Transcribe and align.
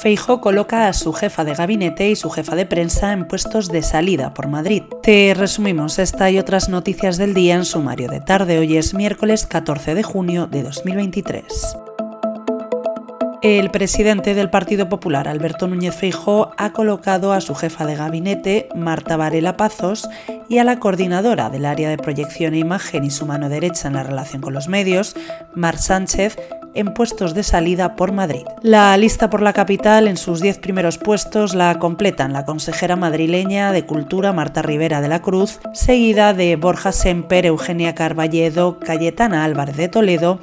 Feijo 0.00 0.40
coloca 0.40 0.88
a 0.88 0.94
su 0.94 1.12
jefa 1.12 1.44
de 1.44 1.52
gabinete 1.52 2.08
y 2.08 2.16
su 2.16 2.30
jefa 2.30 2.56
de 2.56 2.64
prensa 2.64 3.12
en 3.12 3.28
puestos 3.28 3.68
de 3.68 3.82
salida 3.82 4.32
por 4.32 4.48
Madrid. 4.48 4.84
Te 5.02 5.34
resumimos 5.34 5.98
esta 5.98 6.30
y 6.30 6.38
otras 6.38 6.70
noticias 6.70 7.18
del 7.18 7.34
día 7.34 7.56
en 7.56 7.66
sumario 7.66 8.08
de 8.08 8.20
tarde. 8.20 8.58
Hoy 8.58 8.78
es 8.78 8.94
miércoles 8.94 9.46
14 9.46 9.94
de 9.94 10.02
junio 10.02 10.46
de 10.46 10.62
2023. 10.62 11.44
El 13.42 13.70
presidente 13.70 14.34
del 14.34 14.48
Partido 14.48 14.88
Popular, 14.88 15.28
Alberto 15.28 15.66
Núñez 15.66 15.94
Feijóo, 15.94 16.52
ha 16.56 16.72
colocado 16.72 17.34
a 17.34 17.42
su 17.42 17.54
jefa 17.54 17.84
de 17.84 17.96
gabinete, 17.96 18.68
Marta 18.74 19.18
Varela 19.18 19.58
Pazos, 19.58 20.08
y 20.48 20.58
a 20.58 20.64
la 20.64 20.78
coordinadora 20.78 21.48
del 21.48 21.64
área 21.64 21.90
de 21.90 21.96
proyección 21.96 22.54
e 22.54 22.58
imagen 22.58 23.04
y 23.04 23.10
su 23.10 23.24
mano 23.24 23.48
derecha 23.48 23.88
en 23.88 23.94
la 23.94 24.02
relación 24.02 24.42
con 24.42 24.52
los 24.52 24.68
medios, 24.68 25.14
Mar 25.54 25.78
Sánchez, 25.78 26.36
en 26.74 26.94
puestos 26.94 27.34
de 27.34 27.42
salida 27.42 27.96
por 27.96 28.12
Madrid. 28.12 28.44
La 28.62 28.96
lista 28.96 29.30
por 29.30 29.42
la 29.42 29.52
capital 29.52 30.08
en 30.08 30.16
sus 30.16 30.40
diez 30.40 30.58
primeros 30.58 30.98
puestos 30.98 31.54
la 31.54 31.78
completan 31.78 32.32
la 32.32 32.44
consejera 32.44 32.96
madrileña 32.96 33.72
de 33.72 33.86
Cultura 33.86 34.32
Marta 34.32 34.62
Rivera 34.62 35.00
de 35.00 35.08
la 35.08 35.22
Cruz, 35.22 35.60
seguida 35.72 36.34
de 36.34 36.56
Borja 36.56 36.92
Semper, 36.92 37.46
Eugenia 37.46 37.94
Carballedo, 37.94 38.78
Cayetana 38.78 39.44
Álvarez 39.44 39.76
de 39.76 39.88
Toledo, 39.88 40.40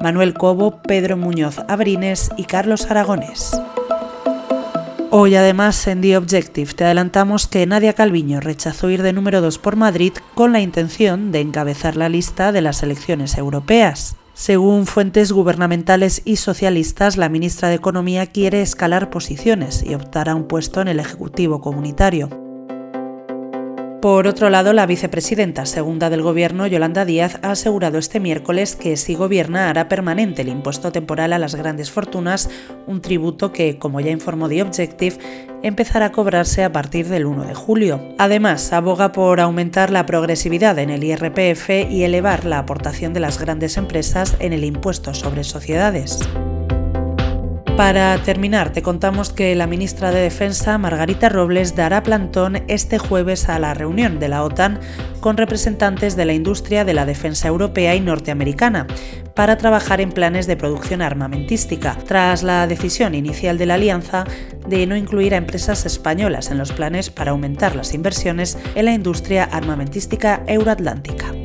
Manuel 0.00 0.34
Cobo, 0.34 0.80
Pedro 0.82 1.16
Muñoz 1.16 1.58
Abrines 1.68 2.30
y 2.36 2.44
Carlos 2.44 2.90
Aragonés. 2.90 3.60
Hoy 5.12 5.34
además 5.34 5.88
en 5.88 6.02
The 6.02 6.16
Objective 6.16 6.72
te 6.72 6.84
adelantamos 6.84 7.48
que 7.48 7.66
Nadia 7.66 7.94
Calviño 7.94 8.38
rechazó 8.38 8.90
ir 8.90 9.02
de 9.02 9.12
número 9.12 9.40
2 9.40 9.58
por 9.58 9.74
Madrid 9.74 10.12
con 10.36 10.52
la 10.52 10.60
intención 10.60 11.32
de 11.32 11.40
encabezar 11.40 11.96
la 11.96 12.08
lista 12.08 12.52
de 12.52 12.60
las 12.60 12.84
elecciones 12.84 13.36
europeas. 13.36 14.14
Según 14.40 14.86
fuentes 14.86 15.32
gubernamentales 15.32 16.22
y 16.24 16.36
socialistas, 16.36 17.18
la 17.18 17.28
ministra 17.28 17.68
de 17.68 17.74
Economía 17.74 18.24
quiere 18.24 18.62
escalar 18.62 19.10
posiciones 19.10 19.84
y 19.84 19.94
optar 19.94 20.30
a 20.30 20.34
un 20.34 20.48
puesto 20.48 20.80
en 20.80 20.88
el 20.88 20.98
Ejecutivo 20.98 21.60
Comunitario. 21.60 22.30
Por 24.00 24.26
otro 24.26 24.48
lado, 24.48 24.72
la 24.72 24.86
vicepresidenta 24.86 25.66
segunda 25.66 26.08
del 26.08 26.22
Gobierno, 26.22 26.66
Yolanda 26.66 27.04
Díaz, 27.04 27.38
ha 27.42 27.50
asegurado 27.50 27.98
este 27.98 28.18
miércoles 28.18 28.76
que 28.76 28.96
si 28.96 29.14
gobierna 29.14 29.68
hará 29.68 29.90
permanente 29.90 30.40
el 30.40 30.48
impuesto 30.48 30.90
temporal 30.90 31.34
a 31.34 31.38
las 31.38 31.54
grandes 31.54 31.90
fortunas, 31.90 32.48
un 32.86 33.02
tributo 33.02 33.52
que, 33.52 33.78
como 33.78 34.00
ya 34.00 34.10
informó 34.10 34.48
The 34.48 34.62
Objective, 34.62 35.18
empezará 35.62 36.06
a 36.06 36.12
cobrarse 36.12 36.64
a 36.64 36.72
partir 36.72 37.08
del 37.08 37.26
1 37.26 37.44
de 37.44 37.54
julio. 37.54 38.14
Además, 38.18 38.72
aboga 38.72 39.12
por 39.12 39.40
aumentar 39.40 39.90
la 39.90 40.06
progresividad 40.06 40.78
en 40.78 40.90
el 40.90 41.04
IRPF 41.04 41.70
y 41.90 42.04
elevar 42.04 42.44
la 42.44 42.58
aportación 42.58 43.12
de 43.12 43.20
las 43.20 43.38
grandes 43.38 43.76
empresas 43.76 44.36
en 44.38 44.52
el 44.52 44.64
impuesto 44.64 45.14
sobre 45.14 45.44
sociedades. 45.44 46.20
Para 47.80 48.18
terminar, 48.18 48.74
te 48.74 48.82
contamos 48.82 49.32
que 49.32 49.54
la 49.54 49.66
ministra 49.66 50.10
de 50.10 50.20
Defensa, 50.20 50.76
Margarita 50.76 51.30
Robles, 51.30 51.74
dará 51.74 52.02
plantón 52.02 52.62
este 52.68 52.98
jueves 52.98 53.48
a 53.48 53.58
la 53.58 53.72
reunión 53.72 54.20
de 54.20 54.28
la 54.28 54.44
OTAN 54.44 54.78
con 55.20 55.38
representantes 55.38 56.14
de 56.14 56.26
la 56.26 56.34
industria 56.34 56.84
de 56.84 56.92
la 56.92 57.06
defensa 57.06 57.48
europea 57.48 57.94
y 57.94 58.00
norteamericana 58.00 58.86
para 59.34 59.56
trabajar 59.56 60.02
en 60.02 60.12
planes 60.12 60.46
de 60.46 60.58
producción 60.58 61.00
armamentística, 61.00 61.96
tras 62.06 62.42
la 62.42 62.66
decisión 62.66 63.14
inicial 63.14 63.56
de 63.56 63.64
la 63.64 63.74
alianza 63.74 64.26
de 64.68 64.86
no 64.86 64.94
incluir 64.94 65.32
a 65.32 65.38
empresas 65.38 65.86
españolas 65.86 66.50
en 66.50 66.58
los 66.58 66.72
planes 66.72 67.08
para 67.08 67.30
aumentar 67.30 67.76
las 67.76 67.94
inversiones 67.94 68.58
en 68.74 68.84
la 68.84 68.92
industria 68.92 69.44
armamentística 69.44 70.42
euroatlántica. 70.46 71.39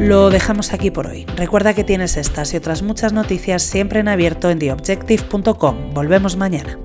Lo 0.00 0.30
dejamos 0.30 0.72
aquí 0.72 0.92
por 0.92 1.08
hoy. 1.08 1.26
Recuerda 1.36 1.74
que 1.74 1.82
tienes 1.82 2.16
estas 2.16 2.54
y 2.54 2.56
otras 2.56 2.82
muchas 2.82 3.12
noticias 3.12 3.62
siempre 3.62 3.98
en 3.98 4.06
abierto 4.06 4.48
en 4.48 4.60
theobjective.com. 4.60 5.92
Volvemos 5.92 6.36
mañana. 6.36 6.78